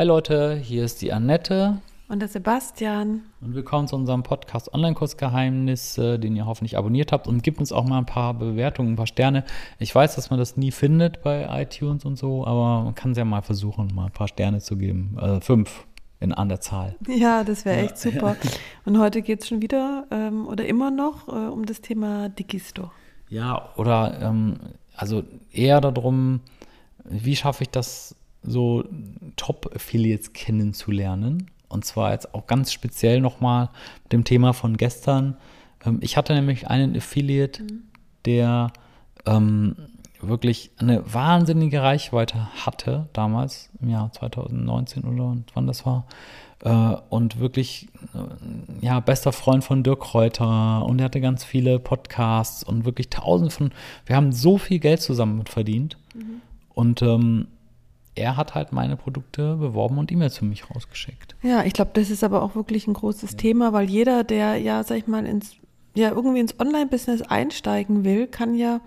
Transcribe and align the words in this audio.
Hi 0.00 0.06
Leute, 0.06 0.56
hier 0.56 0.86
ist 0.86 1.02
die 1.02 1.12
Annette. 1.12 1.76
Und 2.08 2.20
der 2.20 2.28
Sebastian. 2.28 3.20
Und 3.42 3.54
willkommen 3.54 3.86
zu 3.86 3.96
unserem 3.96 4.22
Podcast 4.22 4.72
Online-Kursgeheimnisse, 4.72 6.18
den 6.18 6.34
ihr 6.36 6.46
hoffentlich 6.46 6.78
abonniert 6.78 7.12
habt. 7.12 7.26
Und 7.26 7.42
gibt 7.42 7.58
uns 7.60 7.70
auch 7.70 7.84
mal 7.84 7.98
ein 7.98 8.06
paar 8.06 8.32
Bewertungen, 8.32 8.94
ein 8.94 8.96
paar 8.96 9.06
Sterne. 9.06 9.44
Ich 9.78 9.94
weiß, 9.94 10.14
dass 10.14 10.30
man 10.30 10.38
das 10.38 10.56
nie 10.56 10.70
findet 10.70 11.20
bei 11.20 11.46
iTunes 11.50 12.06
und 12.06 12.16
so, 12.16 12.46
aber 12.46 12.84
man 12.84 12.94
kann 12.94 13.10
es 13.10 13.18
ja 13.18 13.26
mal 13.26 13.42
versuchen, 13.42 13.94
mal 13.94 14.06
ein 14.06 14.12
paar 14.12 14.28
Sterne 14.28 14.60
zu 14.60 14.78
geben. 14.78 15.18
Also 15.20 15.40
fünf 15.40 15.84
in 16.18 16.32
an 16.32 16.48
der 16.48 16.62
Zahl. 16.62 16.96
Ja, 17.06 17.44
das 17.44 17.66
wäre 17.66 17.80
echt 17.80 17.98
super. 17.98 18.36
Und 18.86 18.98
heute 18.98 19.20
geht 19.20 19.42
es 19.42 19.48
schon 19.48 19.60
wieder 19.60 20.06
ähm, 20.10 20.48
oder 20.48 20.64
immer 20.64 20.90
noch 20.90 21.28
äh, 21.28 21.32
um 21.32 21.66
das 21.66 21.82
Thema 21.82 22.30
Digistore. 22.30 22.90
Ja, 23.28 23.68
oder 23.76 24.18
ähm, 24.22 24.56
also 24.96 25.24
eher 25.52 25.82
darum, 25.82 26.40
wie 27.04 27.36
schaffe 27.36 27.64
ich 27.64 27.68
das 27.68 28.16
so 28.42 28.84
Top-Affiliates 29.36 30.32
kennenzulernen. 30.32 31.50
Und 31.68 31.84
zwar 31.84 32.12
jetzt 32.12 32.34
auch 32.34 32.46
ganz 32.46 32.72
speziell 32.72 33.20
nochmal 33.20 33.70
mit 34.04 34.12
dem 34.12 34.24
Thema 34.24 34.52
von 34.52 34.76
gestern. 34.76 35.36
Ähm, 35.84 35.98
ich 36.00 36.16
hatte 36.16 36.34
nämlich 36.34 36.68
einen 36.68 36.96
Affiliate, 36.96 37.62
mhm. 37.62 37.82
der 38.24 38.72
ähm, 39.26 39.76
wirklich 40.20 40.70
eine 40.78 41.02
wahnsinnige 41.12 41.82
Reichweite 41.82 42.48
hatte, 42.66 43.08
damals 43.12 43.70
im 43.80 43.88
Jahr 43.88 44.12
2019 44.12 45.04
oder 45.04 45.36
wann 45.54 45.66
das 45.66 45.86
war. 45.86 46.06
Äh, 46.62 46.96
und 47.08 47.38
wirklich, 47.38 47.88
äh, 48.14 48.84
ja, 48.84 49.00
bester 49.00 49.32
Freund 49.32 49.64
von 49.64 49.82
Dirk 49.82 50.00
Kräuter 50.00 50.84
und 50.84 50.98
er 50.98 51.06
hatte 51.06 51.20
ganz 51.20 51.44
viele 51.44 51.78
Podcasts 51.78 52.62
und 52.62 52.84
wirklich 52.84 53.08
tausend 53.08 53.52
von, 53.52 53.70
wir 54.06 54.16
haben 54.16 54.32
so 54.32 54.58
viel 54.58 54.78
Geld 54.78 55.00
zusammen 55.00 55.46
verdient. 55.46 55.96
Mhm. 56.14 56.42
Und 56.74 57.02
ähm, 57.02 57.46
er 58.14 58.36
hat 58.36 58.54
halt 58.54 58.72
meine 58.72 58.96
Produkte 58.96 59.56
beworben 59.56 59.98
und 59.98 60.10
E-Mails 60.10 60.38
für 60.38 60.44
mich 60.44 60.70
rausgeschickt. 60.70 61.36
Ja, 61.42 61.64
ich 61.64 61.72
glaube, 61.72 61.92
das 61.94 62.10
ist 62.10 62.24
aber 62.24 62.42
auch 62.42 62.54
wirklich 62.54 62.86
ein 62.86 62.94
großes 62.94 63.32
ja. 63.32 63.36
Thema, 63.36 63.72
weil 63.72 63.88
jeder, 63.88 64.24
der 64.24 64.56
ja, 64.56 64.82
sag 64.82 64.98
ich 64.98 65.06
mal, 65.06 65.26
ins, 65.26 65.56
ja, 65.94 66.10
irgendwie 66.10 66.40
ins 66.40 66.58
Online-Business 66.58 67.22
einsteigen 67.22 68.04
will, 68.04 68.26
kann 68.26 68.54
ja 68.54 68.80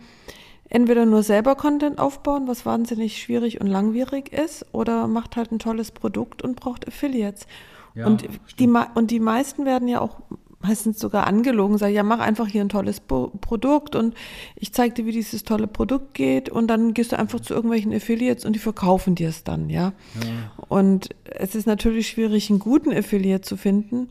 entweder 0.70 1.06
nur 1.06 1.24
selber 1.24 1.56
Content 1.56 2.00
aufbauen, 2.00 2.48
was 2.48 2.66
wahnsinnig 2.66 3.22
schwierig 3.22 3.62
und 3.62 3.68
langwierig 3.68 4.34
ist, 4.34 4.66
oder 4.74 5.08
macht 5.08 5.36
halt 5.36 5.52
ein 5.52 5.60
tolles 5.60 5.92
Produkt 5.92 6.42
und 6.42 6.56
braucht 6.56 6.88
Affiliates. 6.88 7.48
Ja, 7.96 8.08
und, 8.08 8.24
die, 8.60 8.68
und 8.96 9.12
die 9.12 9.20
meisten 9.20 9.66
werden 9.66 9.88
ja 9.88 10.02
auch 10.02 10.22
meistens 10.64 11.00
sogar 11.00 11.28
angelogen, 11.28 11.78
sage, 11.78 11.94
ja, 11.94 12.04
mach 12.04 12.20
einfach 12.20 12.48
hier 12.48 12.62
ein 12.62 12.70
tolles 12.70 13.00
Bo 13.00 13.32
Produkt 13.42 13.96
und 13.96 14.16
ich 14.56 14.74
zeige 14.74 14.96
dir, 14.96 15.06
wie 15.06 15.12
dieses 15.12 15.44
tolle 15.44 15.68
Produkt 15.68 16.14
geht 16.14 16.50
und 16.50 16.68
dann 16.68 16.94
gehst 16.94 17.12
du 17.12 17.20
einfach 17.20 17.40
zu 17.40 17.54
irgendwelchen 17.54 17.94
Affiliates 17.94 18.46
und 18.46 18.54
die 18.54 18.60
verkaufen 18.60 19.16
dir 19.16 19.30
es 19.30 19.44
dann, 19.44 19.70
ja? 19.70 19.94
ja. 20.16 20.66
Und 20.70 21.10
es 21.26 21.56
ist 21.56 21.68
natürlich 21.68 22.08
schwierig, 22.08 22.50
einen 22.50 22.60
guten 22.60 22.94
Affiliate 22.94 23.42
zu 23.42 23.58
finden, 23.58 24.10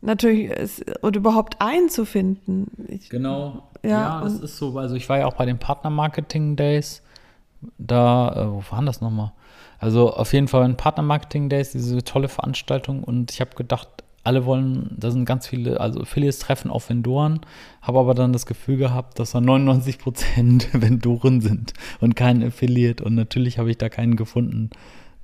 natürlich 0.00 0.50
es, 0.50 0.84
oder 1.02 1.18
überhaupt 1.18 1.60
einen 1.60 1.88
zu 1.88 2.04
finden. 2.04 2.66
Ich, 2.88 3.08
genau, 3.08 3.68
ja, 3.82 3.90
ja 3.90 4.20
das 4.22 4.40
ist 4.40 4.58
so, 4.58 4.76
also 4.78 4.94
ich 4.96 5.08
war 5.08 5.18
ja 5.18 5.26
auch 5.26 5.34
bei 5.34 5.46
den 5.46 5.58
Partner-Marketing-Days, 5.58 7.02
da, 7.78 8.32
äh, 8.32 8.50
wo 8.50 8.62
waren 8.70 8.86
das 8.86 9.00
nochmal? 9.00 9.32
Also 9.78 10.12
auf 10.12 10.32
jeden 10.32 10.48
Fall 10.48 10.62
ein 10.62 10.76
Partner-Marketing-Days, 10.76 11.72
diese 11.72 12.02
tolle 12.04 12.28
Veranstaltung 12.28 13.02
und 13.02 13.32
ich 13.32 13.40
habe 13.40 13.54
gedacht, 13.56 14.01
alle 14.24 14.44
wollen, 14.44 14.94
da 14.96 15.10
sind 15.10 15.24
ganz 15.24 15.46
viele, 15.46 15.80
also 15.80 16.00
Affiliates 16.00 16.38
treffen 16.38 16.70
auf 16.70 16.88
Vendoren, 16.88 17.40
habe 17.80 17.98
aber 17.98 18.14
dann 18.14 18.32
das 18.32 18.46
Gefühl 18.46 18.76
gehabt, 18.76 19.18
dass 19.18 19.32
da 19.32 19.40
99 19.40 19.98
Prozent 19.98 20.68
Vendoren 20.72 21.40
sind 21.40 21.72
und 22.00 22.14
kein 22.14 22.42
Affiliate 22.42 23.04
und 23.04 23.14
natürlich 23.14 23.58
habe 23.58 23.70
ich 23.70 23.78
da 23.78 23.88
keinen 23.88 24.16
gefunden, 24.16 24.70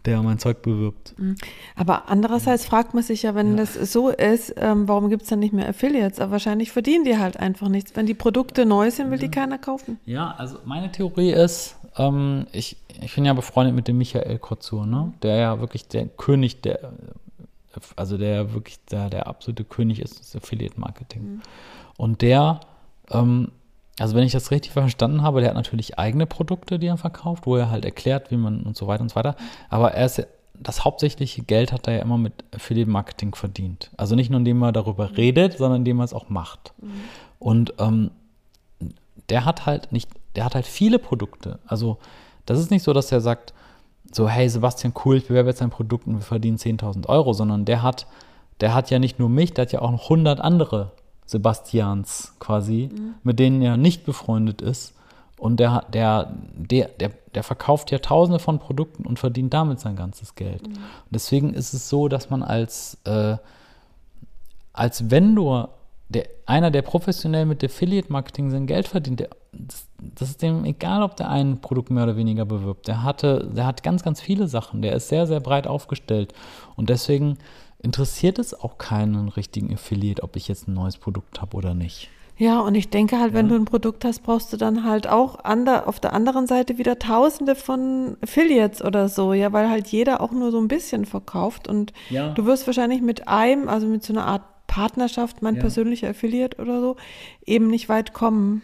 der 0.05 0.23
mein 0.23 0.39
Zeug 0.39 0.63
bewirbt. 0.63 1.15
Mhm. 1.19 1.37
Aber 1.77 2.09
andererseits 2.09 2.65
fragt 2.65 2.95
man 2.95 3.03
sich 3.03 3.25
ja, 3.25 3.35
wenn 3.35 3.53
ja. 3.53 3.57
das 3.59 3.75
so 3.75 4.09
ist, 4.09 4.55
ähm, 4.57 4.89
warum 4.89 5.11
gibt 5.11 5.23
es 5.23 5.29
dann 5.29 5.41
nicht 5.41 5.53
mehr 5.53 5.69
Affiliates? 5.69 6.21
Aber 6.21 6.33
wahrscheinlich 6.33 6.73
verdienen 6.73 7.05
die 7.05 7.19
halt 7.19 7.37
einfach 7.37 7.69
nichts. 7.69 7.95
Wenn 7.95 8.07
die 8.07 8.15
Produkte 8.15 8.65
neu 8.65 8.91
sind, 8.91 9.11
will 9.11 9.19
die 9.19 9.31
keiner 9.31 9.59
kaufen. 9.59 9.99
Ja, 10.07 10.35
also 10.39 10.59
meine 10.65 10.91
Theorie 10.91 11.33
ist, 11.33 11.77
ähm, 11.97 12.47
ich, 12.53 12.77
ich 13.03 13.15
bin 13.15 13.25
ja 13.25 13.35
befreundet 13.35 13.75
mit 13.75 13.89
dem 13.89 13.99
Michael 13.99 14.39
Kotzur, 14.39 14.87
ne? 14.87 15.13
der 15.23 15.37
ja 15.37 15.61
wirklich 15.61 15.89
der 15.89 16.07
König 16.07 16.63
der 16.63 16.93
also 17.97 18.19
der 18.19 18.53
wirklich 18.55 18.79
der, 18.91 19.11
der 19.11 19.27
absolute 19.27 19.65
König 19.65 20.01
ist 20.01 20.19
des 20.19 20.37
Affiliate 20.37 20.79
Marketing. 20.79 21.23
Mhm. 21.23 21.43
Und 21.97 22.23
der, 22.23 22.61
ähm, 23.11 23.53
also 23.99 24.15
wenn 24.17 24.25
ich 24.25 24.33
das 24.33 24.51
richtig 24.51 24.73
verstanden 24.73 25.23
habe, 25.23 25.41
der 25.41 25.51
hat 25.51 25.57
natürlich 25.57 25.99
eigene 25.99 26.27
Produkte, 26.27 26.79
die 26.79 26.87
er 26.87 26.97
verkauft, 26.97 27.47
wo 27.47 27.57
er 27.57 27.71
halt 27.71 27.85
erklärt, 27.85 28.31
wie 28.31 28.37
man 28.37 28.63
und 28.63 28.77
so 28.77 28.87
weiter 28.87 29.03
und 29.03 29.11
so 29.11 29.17
weiter. 29.17 29.37
Aber 29.69 29.93
er 29.93 30.07
ist 30.07 30.27
das 30.61 30.85
hauptsächliche 30.85 31.43
Geld 31.43 31.73
hat 31.73 31.87
er 31.87 31.95
ja 31.95 32.03
immer 32.03 32.19
mit 32.19 32.33
Affiliate 32.55 32.91
Marketing 32.91 33.35
verdient. 33.35 33.91
Also 33.97 34.15
nicht 34.15 34.31
nur 34.31 34.39
indem 34.39 34.63
er 34.63 34.73
darüber 34.73 35.09
mhm. 35.09 35.15
redet, 35.15 35.59
sondern 35.59 35.81
indem 35.81 36.01
er 36.01 36.05
es 36.05 36.13
auch 36.13 36.29
macht. 36.29 36.73
Mhm. 36.81 36.91
Und 37.39 37.75
ähm, 37.79 38.11
der 39.29 39.45
hat 39.45 39.67
halt 39.67 39.93
nicht, 39.93 40.11
der 40.37 40.45
hat 40.45 40.55
halt 40.55 40.67
viele 40.67 40.99
Produkte. 40.99 41.59
Also 41.67 41.99
das 42.47 42.59
ist 42.59 42.71
nicht 42.71 42.83
so, 42.83 42.93
dass 42.93 43.13
er 43.13 43.21
sagt, 43.21 43.53
so, 44.13 44.29
hey 44.29 44.49
Sebastian, 44.49 44.93
cool, 45.05 45.17
ich 45.17 45.29
bewerbe 45.29 45.51
jetzt 45.51 45.63
ein 45.63 45.71
Produkt 45.71 46.07
und 46.07 46.15
wir 46.15 46.23
verdienen 46.23 46.57
10.000 46.57 47.07
Euro, 47.07 47.33
sondern 47.33 47.65
der 47.65 47.83
hat, 47.83 48.07
der 48.61 48.75
hat 48.75 48.91
ja 48.91 48.99
nicht 48.99 49.19
nur 49.19 49.29
mich, 49.29 49.55
der 49.55 49.63
hat 49.63 49.73
ja 49.73 49.83
auch 49.83 49.91
noch 49.91 50.05
100 50.05 50.41
andere 50.41 50.93
Sebastians 51.27 52.35
quasi, 52.39 52.89
mhm. 52.93 53.15
mit 53.23 53.39
denen 53.39 53.61
er 53.61 53.77
nicht 53.77 54.05
befreundet 54.05 54.63
ist. 54.63 54.95
Und 55.37 55.61
der, 55.61 55.85
der, 55.93 56.33
der, 56.57 56.89
der, 56.89 57.13
der 57.35 57.43
verkauft 57.45 57.93
ja 57.93 57.99
tausende 57.99 58.41
von 58.41 58.59
Produkten 58.59 59.07
und 59.07 59.21
verdient 59.21 59.55
damit 59.55 59.79
sein 59.79 59.95
ganzes 59.95 60.35
Geld. 60.35 60.67
Mhm. 60.67 60.75
Und 60.75 61.13
deswegen 61.13 61.55
ist 61.55 61.75
es 61.75 61.89
so, 61.89 62.09
dass 62.09 62.31
man 62.31 62.43
als, 62.43 62.99
äh, 63.05 63.37
als 64.73 65.11
Vendor 65.11 65.69
der, 66.09 66.27
einer, 66.47 66.71
der 66.71 66.83
professionell 66.83 67.47
mit 67.47 67.63
Affiliate-Marketing 67.63 68.51
sein 68.51 68.67
Geld 68.67 68.89
verdient, 68.89 69.21
der, 69.21 69.29
das, 69.59 69.87
das, 69.99 70.31
ist 70.31 70.43
dem 70.43 70.65
egal, 70.65 71.03
ob 71.03 71.17
der 71.17 71.29
ein 71.31 71.61
Produkt 71.61 71.91
mehr 71.91 72.05
oder 72.05 72.17
weniger 72.17 72.45
bewirbt. 72.45 72.89
Der 72.89 73.03
hatte, 73.03 73.51
der 73.53 73.67
hat 73.67 73.83
ganz, 73.83 74.03
ganz 74.03 74.21
viele 74.21 74.49
Sachen. 74.49 74.83
Der 74.83 74.95
ist 74.95 75.09
sehr, 75.09 75.27
sehr 75.27 75.41
breit 75.41 75.67
aufgestellt. 75.67 76.33
Und 76.77 76.91
deswegen 76.91 77.39
interessiert 77.83 78.39
es 78.39 78.59
auch 78.59 78.79
keinen 78.79 79.29
richtigen 79.29 79.73
Affiliate, 79.73 80.23
ob 80.23 80.37
ich 80.37 80.49
jetzt 80.49 80.69
ein 80.69 80.75
neues 80.75 80.97
Produkt 80.97 81.41
habe 81.41 81.57
oder 81.57 81.75
nicht. 81.75 82.09
Ja, 82.39 82.61
und 82.61 82.77
ich 82.77 82.89
denke 82.89 83.19
halt, 83.19 83.35
wenn 83.35 83.47
ja. 83.47 83.57
du 83.57 83.61
ein 83.61 83.65
Produkt 83.65 84.05
hast, 84.05 84.23
brauchst 84.23 84.53
du 84.53 84.57
dann 84.57 84.85
halt 84.85 85.09
auch 85.09 85.45
ander, 85.45 85.89
auf 85.89 85.99
der 85.99 86.13
anderen 86.13 86.47
Seite 86.47 86.79
wieder 86.79 87.01
tausende 87.01 87.57
von 87.57 88.17
Affiliates 88.23 88.81
oder 88.81 89.09
so, 89.09 89.33
ja, 89.33 89.53
weil 89.53 89.69
halt 89.69 89.89
jeder 89.89 90.21
auch 90.21 90.31
nur 90.31 90.53
so 90.53 90.61
ein 90.61 90.69
bisschen 90.69 91.05
verkauft 91.05 91.67
und 91.67 91.93
ja. 92.11 92.31
du 92.35 92.47
wirst 92.47 92.69
wahrscheinlich 92.69 93.03
mit 93.03 93.27
einem, 93.27 93.69
also 93.69 93.89
mit 93.89 94.05
so 94.05 94.13
einer 94.13 94.25
Art 94.25 94.43
Partnerschaft, 94.69 95.43
mein 95.43 95.57
ja. 95.57 95.63
persönlicher 95.63 96.11
Affiliate 96.11 96.63
oder 96.63 96.81
so, 96.81 96.97
eben 97.45 97.67
nicht 97.67 97.89
weit 97.89 98.13
kommen. 98.13 98.63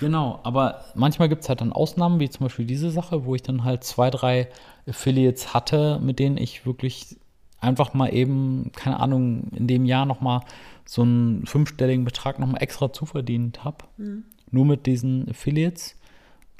Genau, 0.00 0.40
aber 0.42 0.84
manchmal 0.94 1.28
gibt 1.28 1.42
es 1.42 1.48
halt 1.48 1.60
dann 1.60 1.72
Ausnahmen, 1.72 2.20
wie 2.20 2.28
zum 2.28 2.46
Beispiel 2.46 2.64
diese 2.64 2.90
Sache, 2.90 3.24
wo 3.24 3.34
ich 3.34 3.42
dann 3.42 3.64
halt 3.64 3.84
zwei, 3.84 4.10
drei 4.10 4.48
Affiliates 4.88 5.54
hatte, 5.54 6.00
mit 6.02 6.18
denen 6.18 6.36
ich 6.36 6.66
wirklich 6.66 7.16
einfach 7.60 7.94
mal 7.94 8.12
eben, 8.12 8.70
keine 8.74 9.00
Ahnung, 9.00 9.48
in 9.54 9.66
dem 9.66 9.84
Jahr 9.84 10.06
nochmal 10.06 10.40
so 10.84 11.02
einen 11.02 11.46
fünfstelligen 11.46 12.04
Betrag 12.04 12.38
nochmal 12.38 12.62
extra 12.62 12.92
zuverdient 12.92 13.64
habe. 13.64 13.78
Mhm. 13.96 14.24
Nur 14.50 14.66
mit 14.66 14.86
diesen 14.86 15.28
Affiliates. 15.30 15.96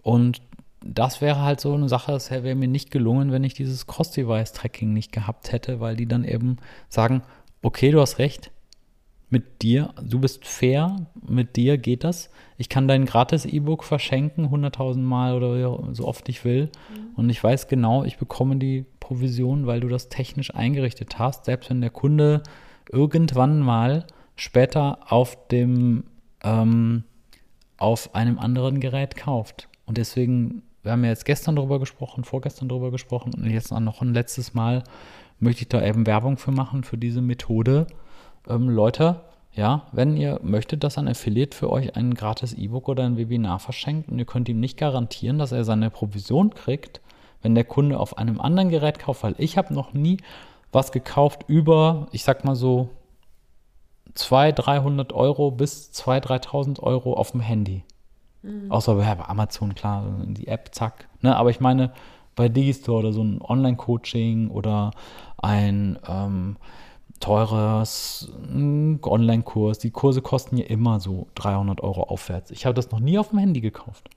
Und 0.02 0.40
das 0.84 1.20
wäre 1.20 1.40
halt 1.40 1.60
so 1.60 1.74
eine 1.74 1.88
Sache, 1.88 2.12
das 2.12 2.30
wäre 2.30 2.54
mir 2.54 2.68
nicht 2.68 2.90
gelungen, 2.90 3.32
wenn 3.32 3.44
ich 3.44 3.54
dieses 3.54 3.86
Cross-Device-Tracking 3.86 4.92
nicht 4.92 5.12
gehabt 5.12 5.52
hätte, 5.52 5.80
weil 5.80 5.96
die 5.96 6.06
dann 6.06 6.24
eben 6.24 6.58
sagen, 6.88 7.22
okay, 7.62 7.90
du 7.90 8.00
hast 8.00 8.18
recht, 8.18 8.50
mit 9.30 9.62
dir, 9.62 9.92
du 10.00 10.20
bist 10.20 10.46
fair, 10.46 11.06
mit 11.26 11.56
dir 11.56 11.78
geht 11.78 12.04
das. 12.04 12.30
Ich 12.56 12.68
kann 12.68 12.86
dein 12.86 13.04
gratis 13.04 13.46
E-Book 13.46 13.82
verschenken, 13.82 14.46
100.000 14.46 14.98
Mal 14.98 15.34
oder 15.34 15.94
so 15.94 16.06
oft 16.06 16.28
ich 16.28 16.44
will. 16.44 16.66
Mhm. 16.66 17.14
Und 17.16 17.30
ich 17.30 17.42
weiß 17.42 17.68
genau, 17.68 18.04
ich 18.04 18.18
bekomme 18.18 18.56
die 18.56 18.84
Provision, 19.00 19.66
weil 19.66 19.80
du 19.80 19.88
das 19.88 20.08
technisch 20.08 20.54
eingerichtet 20.54 21.18
hast, 21.18 21.46
selbst 21.46 21.70
wenn 21.70 21.80
der 21.80 21.90
Kunde 21.90 22.42
irgendwann 22.90 23.60
mal 23.60 24.06
später 24.36 24.98
auf 25.12 25.48
dem 25.48 26.04
ähm, 26.42 27.04
auf 27.76 28.14
einem 28.14 28.38
anderen 28.38 28.80
Gerät 28.80 29.16
kauft. 29.16 29.68
Und 29.84 29.98
deswegen, 29.98 30.62
wir 30.82 30.92
haben 30.92 31.04
ja 31.04 31.10
jetzt 31.10 31.24
gestern 31.24 31.56
darüber 31.56 31.80
gesprochen, 31.80 32.24
vorgestern 32.24 32.68
darüber 32.68 32.90
gesprochen 32.90 33.34
und 33.34 33.50
jetzt 33.50 33.72
noch 33.72 34.00
ein 34.00 34.14
letztes 34.14 34.54
Mal 34.54 34.84
möchte 35.40 35.62
ich 35.62 35.68
da 35.68 35.84
eben 35.84 36.06
Werbung 36.06 36.38
für 36.38 36.52
machen, 36.52 36.84
für 36.84 36.96
diese 36.96 37.20
Methode 37.20 37.86
ähm, 38.48 38.68
Leute, 38.68 39.20
ja, 39.52 39.82
wenn 39.92 40.16
ihr 40.16 40.40
möchtet, 40.42 40.82
dass 40.82 40.98
ein 40.98 41.08
Affiliate 41.08 41.56
für 41.56 41.70
euch 41.70 41.96
ein 41.96 42.14
gratis 42.14 42.54
E-Book 42.54 42.88
oder 42.88 43.04
ein 43.04 43.16
Webinar 43.16 43.60
verschenkt 43.60 44.08
und 44.10 44.18
ihr 44.18 44.24
könnt 44.24 44.48
ihm 44.48 44.58
nicht 44.58 44.76
garantieren, 44.76 45.38
dass 45.38 45.52
er 45.52 45.64
seine 45.64 45.90
Provision 45.90 46.50
kriegt, 46.54 47.00
wenn 47.42 47.54
der 47.54 47.64
Kunde 47.64 48.00
auf 48.00 48.18
einem 48.18 48.40
anderen 48.40 48.70
Gerät 48.70 48.98
kauft, 48.98 49.22
weil 49.22 49.34
ich 49.38 49.56
habe 49.56 49.72
noch 49.72 49.92
nie 49.92 50.18
was 50.72 50.90
gekauft 50.90 51.44
über, 51.46 52.08
ich 52.10 52.24
sag 52.24 52.44
mal 52.44 52.56
so, 52.56 52.90
200, 54.14 54.66
300 54.66 55.12
Euro 55.12 55.50
bis 55.50 55.90
2.000, 55.92 56.46
3.000 56.46 56.80
Euro 56.80 57.14
auf 57.14 57.30
dem 57.30 57.40
Handy. 57.40 57.84
Mhm. 58.42 58.70
Außer 58.70 58.94
bei 58.94 59.28
Amazon, 59.28 59.74
klar, 59.74 60.04
die 60.26 60.48
App, 60.48 60.74
zack. 60.74 61.08
Ne? 61.20 61.34
Aber 61.36 61.50
ich 61.50 61.60
meine, 61.60 61.92
bei 62.36 62.48
Digistore 62.48 63.00
oder 63.00 63.12
so 63.12 63.22
ein 63.22 63.40
Online-Coaching 63.40 64.50
oder 64.50 64.90
ein 65.38 65.98
ähm, 66.08 66.56
teures 67.24 68.28
mm, 68.52 68.96
Online-Kurs. 69.02 69.78
Die 69.78 69.90
Kurse 69.90 70.20
kosten 70.20 70.58
ja 70.58 70.66
immer 70.66 71.00
so 71.00 71.26
300 71.36 71.82
Euro 71.82 72.02
aufwärts. 72.02 72.50
Ich 72.50 72.66
habe 72.66 72.74
das 72.74 72.90
noch 72.90 73.00
nie 73.00 73.18
auf 73.18 73.30
dem 73.30 73.38
Handy 73.38 73.62
gekauft. 73.62 74.10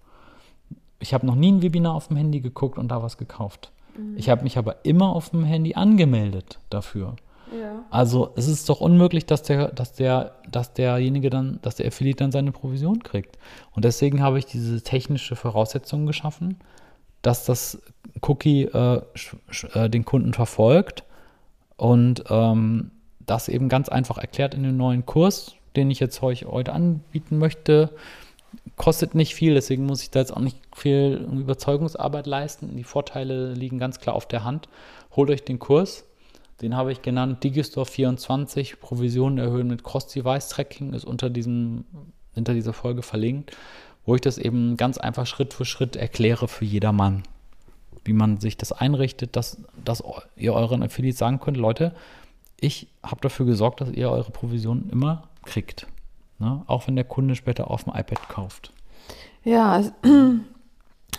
Ich 1.00 1.14
habe 1.14 1.26
noch 1.26 1.36
nie 1.36 1.54
ein 1.54 1.62
Webinar 1.62 1.94
auf 1.94 2.10
dem 2.10 2.18
Handy 2.18 2.42
geguckt 2.42 2.78
und 2.78 2.90
da 2.90 3.02
was 3.02 3.18
gekauft. 3.18 3.72
Mhm. 3.98 4.18
Ich 4.18 4.30
habe 4.30 4.44
mich 4.44 4.58
aber 4.58 4.84
immer 4.84 5.16
auf 5.16 5.30
dem 5.30 5.46
Handy 5.46 5.74
angemeldet 5.76 6.60
dafür. 6.70 7.16
Ja. 7.58 7.86
Also 7.92 8.32
es 8.36 8.50
ist 8.50 8.68
doch 8.68 8.82
unmöglich, 8.82 9.26
dass 9.26 9.42
der, 9.42 9.70
dass 9.70 9.94
der, 9.94 10.34
dass 10.52 10.74
derjenige 10.74 11.30
dann, 11.30 11.60
dass 11.62 11.76
der 11.76 11.88
Affiliate 11.88 12.18
dann 12.18 12.34
seine 12.34 12.52
Provision 12.52 13.04
kriegt. 13.04 13.38
Und 13.72 13.86
deswegen 13.86 14.22
habe 14.22 14.38
ich 14.38 14.46
diese 14.48 14.82
technische 14.82 15.38
Voraussetzung 15.38 16.06
geschaffen, 16.08 16.58
dass 17.22 17.46
das 17.46 17.82
Cookie 18.22 18.64
äh, 18.64 19.02
äh, 19.74 19.90
den 19.90 20.04
Kunden 20.04 20.34
verfolgt 20.34 21.06
und 21.78 22.26
ähm, 22.30 22.92
das 23.28 23.50
eben 23.50 23.70
ganz 23.70 23.90
einfach 23.90 24.18
erklärt 24.18 24.56
in 24.56 24.64
dem 24.64 24.78
neuen 24.78 25.06
Kurs, 25.06 25.54
den 25.76 25.92
ich 25.92 26.00
jetzt 26.00 26.22
heute 26.22 26.74
anbieten 26.74 27.38
möchte. 27.38 27.92
Kostet 28.78 29.14
nicht 29.14 29.36
viel, 29.36 29.54
deswegen 29.54 29.86
muss 29.86 30.02
ich 30.02 30.10
da 30.10 30.20
jetzt 30.20 30.36
auch 30.36 30.42
nicht 30.42 30.58
viel 30.76 31.28
Überzeugungsarbeit 31.32 32.26
leisten. 32.26 32.76
Die 32.76 32.84
Vorteile 32.84 33.54
liegen 33.54 33.78
ganz 33.78 34.00
klar 34.00 34.16
auf 34.16 34.28
der 34.28 34.44
Hand. 34.44 34.70
Holt 35.16 35.30
euch 35.30 35.44
den 35.44 35.60
Kurs, 35.60 36.06
den 36.62 36.76
habe 36.76 36.92
ich 36.92 37.02
genannt, 37.02 37.44
Digistore 37.44 37.86
24, 37.86 38.80
Provisionen 38.80 39.38
erhöhen 39.38 39.68
mit 39.68 39.84
Cross-Device-Tracking, 39.84 40.94
ist 40.94 41.06
unter, 41.06 41.30
diesem, 41.30 41.86
unter 42.36 42.54
dieser 42.54 42.74
Folge 42.74 43.04
verlinkt, 43.04 43.56
wo 44.06 44.16
ich 44.16 44.22
das 44.22 44.38
eben 44.38 44.78
ganz 44.78 44.98
einfach 44.98 45.28
Schritt 45.28 45.54
für 45.54 45.66
Schritt 45.66 45.96
erkläre 45.96 46.48
für 46.48 46.66
jedermann. 46.66 47.24
Wie 48.06 48.14
man 48.14 48.40
sich 48.40 48.58
das 48.58 48.72
einrichtet, 48.72 49.36
dass, 49.36 49.62
dass 49.84 50.02
ihr 50.36 50.54
euren 50.54 50.82
Affiliates 50.82 51.20
sagen 51.20 51.40
könnt, 51.40 51.58
Leute, 51.58 51.94
ich 52.60 52.88
habe 53.04 53.22
dafür 53.22 53.46
gesorgt, 53.46 53.82
dass 53.82 53.92
ihr 53.92 54.10
eure 54.10 54.32
Provisionen 54.32 54.90
immer 54.90 55.24
kriegt. 55.46 55.88
Ne? 56.40 56.64
Auch 56.68 56.88
wenn 56.88 56.96
der 56.96 57.06
Kunde 57.06 57.36
später 57.36 57.70
auf 57.70 57.84
dem 57.84 57.94
iPad 57.94 58.30
kauft. 58.30 58.72
Ja, 59.44 59.82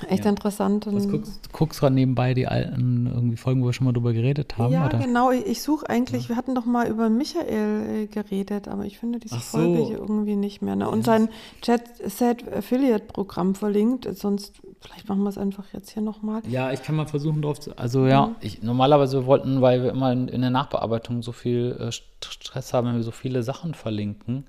Echt 0.06 0.24
ja. 0.24 0.30
interessant. 0.30 0.86
Was 0.90 1.08
guckst, 1.08 1.52
guckst 1.52 1.80
gerade 1.80 1.94
nebenbei 1.94 2.34
die 2.34 2.46
alten 2.46 3.06
irgendwie 3.06 3.36
Folgen, 3.36 3.62
wo 3.62 3.66
wir 3.66 3.72
schon 3.72 3.86
mal 3.86 3.92
drüber 3.92 4.12
geredet 4.12 4.56
haben? 4.56 4.72
Ja, 4.72 4.86
oder? 4.86 4.98
genau. 4.98 5.30
Ich, 5.30 5.46
ich 5.46 5.62
suche 5.62 5.88
eigentlich, 5.88 6.24
ja. 6.24 6.28
wir 6.30 6.36
hatten 6.36 6.54
doch 6.54 6.64
mal 6.64 6.88
über 6.88 7.08
Michael 7.08 8.04
äh, 8.04 8.06
geredet, 8.06 8.68
aber 8.68 8.84
ich 8.84 8.98
finde 8.98 9.18
diese 9.18 9.36
so. 9.36 9.58
Folge 9.58 9.84
hier 9.84 9.98
irgendwie 9.98 10.36
nicht 10.36 10.62
mehr. 10.62 10.76
Ne? 10.76 10.88
Und 10.88 11.00
ja. 11.00 11.04
sein 11.04 11.28
Chat-Set 11.62 12.52
Affiliate-Programm 12.52 13.54
verlinkt, 13.54 14.08
sonst, 14.16 14.60
vielleicht 14.80 15.08
machen 15.08 15.22
wir 15.22 15.28
es 15.28 15.38
einfach 15.38 15.64
jetzt 15.72 15.90
hier 15.90 16.02
nochmal. 16.02 16.42
Ja, 16.48 16.72
ich 16.72 16.82
kann 16.82 16.96
mal 16.96 17.06
versuchen 17.06 17.42
drauf 17.42 17.60
zu, 17.60 17.76
also 17.76 18.06
ja, 18.06 18.26
mhm. 18.26 18.36
ich, 18.40 18.62
normalerweise 18.62 19.26
wollten, 19.26 19.60
weil 19.60 19.82
wir 19.82 19.90
immer 19.90 20.12
in, 20.12 20.28
in 20.28 20.40
der 20.40 20.50
Nachbearbeitung 20.50 21.22
so 21.22 21.32
viel 21.32 21.76
äh, 21.78 21.92
Stress 21.92 22.72
haben, 22.72 22.88
wenn 22.88 22.96
wir 22.96 23.02
so 23.02 23.10
viele 23.10 23.42
Sachen 23.42 23.74
verlinken. 23.74 24.46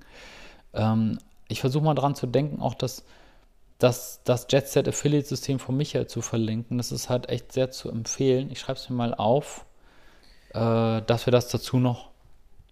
Ähm, 0.72 1.18
ich 1.48 1.60
versuche 1.60 1.84
mal 1.84 1.94
dran 1.94 2.14
zu 2.14 2.26
denken, 2.26 2.60
auch 2.60 2.74
dass 2.74 3.04
das, 3.78 4.20
das 4.24 4.46
JetSet 4.48 4.88
Affiliate 4.88 5.26
System 5.26 5.58
von 5.58 5.76
Michael 5.76 6.06
zu 6.06 6.20
verlinken. 6.20 6.78
Das 6.78 6.92
ist 6.92 7.08
halt 7.08 7.28
echt 7.28 7.52
sehr 7.52 7.70
zu 7.70 7.90
empfehlen. 7.90 8.50
Ich 8.50 8.60
schreibe 8.60 8.78
es 8.78 8.88
mir 8.90 8.96
mal 8.96 9.14
auf, 9.14 9.64
äh, 10.50 11.02
dass 11.02 11.26
wir 11.26 11.32
das 11.32 11.48
dazu 11.48 11.78
noch 11.78 12.10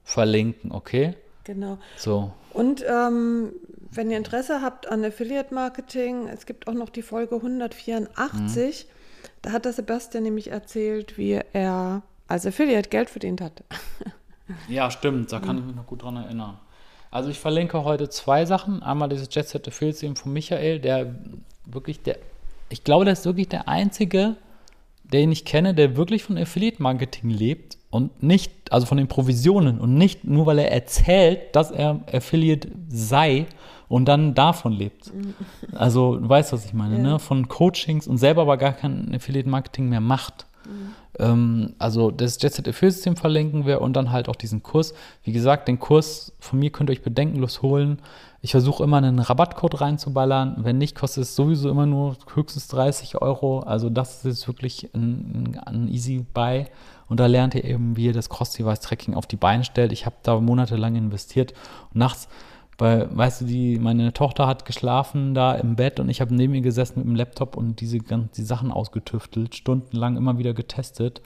verlinken, 0.04 0.70
okay? 0.70 1.14
Genau. 1.44 1.78
So. 1.96 2.32
Und 2.58 2.84
ähm, 2.88 3.52
wenn 3.92 4.10
ihr 4.10 4.16
Interesse 4.16 4.62
habt 4.62 4.88
an 4.88 5.04
Affiliate 5.04 5.54
Marketing, 5.54 6.26
es 6.26 6.44
gibt 6.44 6.66
auch 6.66 6.72
noch 6.72 6.88
die 6.88 7.02
Folge 7.02 7.36
184. 7.36 8.08
Mhm. 8.84 8.90
Da 9.42 9.52
hat 9.52 9.64
der 9.64 9.72
Sebastian 9.72 10.24
nämlich 10.24 10.50
erzählt, 10.50 11.16
wie 11.16 11.40
er 11.52 12.02
als 12.26 12.46
Affiliate 12.46 12.88
Geld 12.88 13.10
verdient 13.10 13.40
hat. 13.40 13.62
ja, 14.68 14.90
stimmt. 14.90 15.30
Da 15.30 15.38
kann 15.38 15.54
mhm. 15.54 15.60
ich 15.60 15.66
mich 15.68 15.76
noch 15.76 15.86
gut 15.86 16.02
dran 16.02 16.16
erinnern. 16.16 16.58
Also 17.12 17.30
ich 17.30 17.38
verlinke 17.38 17.84
heute 17.84 18.08
zwei 18.08 18.44
Sachen. 18.44 18.82
Einmal 18.82 19.08
dieses 19.08 19.32
Jet 19.32 19.48
Set 19.48 19.68
Affiliate 19.68 20.16
von 20.16 20.32
Michael, 20.32 20.80
der 20.80 21.14
wirklich 21.64 22.02
der, 22.02 22.18
ich 22.70 22.82
glaube, 22.82 23.04
der 23.04 23.12
ist 23.12 23.24
wirklich 23.24 23.48
der 23.48 23.68
einzige, 23.68 24.34
den 25.04 25.30
ich 25.30 25.44
kenne, 25.44 25.74
der 25.74 25.96
wirklich 25.96 26.24
von 26.24 26.36
Affiliate 26.36 26.82
Marketing 26.82 27.30
lebt 27.30 27.77
und 27.90 28.22
nicht, 28.22 28.52
also 28.70 28.86
von 28.86 28.98
den 28.98 29.08
Provisionen 29.08 29.80
und 29.80 29.94
nicht 29.94 30.24
nur, 30.24 30.46
weil 30.46 30.58
er 30.58 30.72
erzählt, 30.72 31.54
dass 31.56 31.70
er 31.70 32.00
Affiliate 32.12 32.68
sei 32.88 33.46
und 33.88 34.06
dann 34.06 34.34
davon 34.34 34.72
lebt. 34.72 35.10
Also 35.72 36.16
du 36.16 36.28
weißt, 36.28 36.52
was 36.52 36.66
ich 36.66 36.74
meine, 36.74 36.96
ja. 36.96 37.02
ne? 37.02 37.18
Von 37.18 37.48
Coachings 37.48 38.06
und 38.06 38.18
selber 38.18 38.42
aber 38.42 38.58
gar 38.58 38.72
kein 38.72 39.14
Affiliate 39.14 39.48
Marketing 39.48 39.88
mehr 39.88 40.00
macht. 40.00 40.46
Mhm. 40.64 40.94
Ähm, 41.18 41.74
also 41.78 42.10
das 42.10 42.40
Jetset 42.40 42.68
Affiliate-System 42.68 43.16
verlinken 43.16 43.66
wir 43.66 43.80
und 43.80 43.94
dann 43.94 44.12
halt 44.12 44.28
auch 44.28 44.36
diesen 44.36 44.62
Kurs. 44.62 44.94
Wie 45.22 45.32
gesagt, 45.32 45.68
den 45.68 45.78
Kurs 45.78 46.32
von 46.40 46.58
mir 46.58 46.70
könnt 46.70 46.90
ihr 46.90 46.92
euch 46.92 47.02
bedenkenlos 47.02 47.62
holen. 47.62 48.00
Ich 48.40 48.52
versuche 48.52 48.84
immer 48.84 48.98
einen 48.98 49.18
Rabattcode 49.18 49.80
reinzuballern. 49.80 50.56
Wenn 50.58 50.78
nicht, 50.78 50.94
kostet 50.94 51.24
es 51.24 51.34
sowieso 51.34 51.70
immer 51.70 51.86
nur 51.86 52.16
höchstens 52.34 52.68
30 52.68 53.20
Euro. 53.20 53.60
Also 53.60 53.90
das 53.90 54.24
ist 54.24 54.46
wirklich 54.46 54.90
ein, 54.94 55.60
ein 55.66 55.88
easy 55.88 56.24
Buy. 56.34 56.66
Und 57.08 57.18
da 57.18 57.26
lernt 57.26 57.54
ihr 57.54 57.64
eben, 57.64 57.96
wie 57.96 58.06
ihr 58.06 58.12
das 58.12 58.28
Cross-Device-Tracking 58.28 59.14
auf 59.14 59.26
die 59.26 59.36
Beine 59.36 59.64
stellt. 59.64 59.92
Ich 59.92 60.06
habe 60.06 60.16
da 60.22 60.38
monatelang 60.38 60.94
investiert. 60.94 61.52
Und 61.92 61.96
nachts 61.96 62.28
weil, 62.78 63.08
weißt 63.14 63.40
du, 63.40 63.44
die, 63.44 63.78
meine 63.78 64.12
Tochter 64.12 64.46
hat 64.46 64.64
geschlafen 64.64 65.34
da 65.34 65.54
im 65.54 65.74
Bett 65.74 65.98
und 65.98 66.08
ich 66.08 66.20
habe 66.20 66.34
neben 66.34 66.54
ihr 66.54 66.60
gesessen 66.60 67.00
mit 67.00 67.08
dem 67.08 67.16
Laptop 67.16 67.56
und 67.56 67.80
diese 67.80 67.98
die 67.98 68.42
Sachen 68.42 68.70
ausgetüftelt, 68.70 69.56
stundenlang 69.56 70.16
immer 70.16 70.38
wieder 70.38 70.54
getestet. 70.54 71.20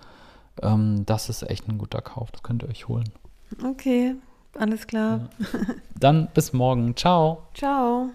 Ähm, 0.63 1.05
das 1.07 1.29
ist 1.29 1.43
echt 1.43 1.69
ein 1.69 1.79
guter 1.79 2.01
Kauf, 2.01 2.31
das 2.31 2.43
könnt 2.43 2.63
ihr 2.63 2.69
euch 2.69 2.89
holen. 2.89 3.11
Okay, 3.65 4.15
alles 4.59 4.87
klar. 4.87 5.29
Ja. 5.41 5.49
Dann 6.01 6.29
bis 6.33 6.53
morgen. 6.53 6.97
Ciao. 6.97 7.47
Ciao. 7.55 8.11